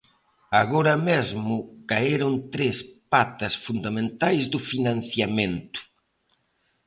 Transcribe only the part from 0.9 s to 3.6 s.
mesmo caeron tres patas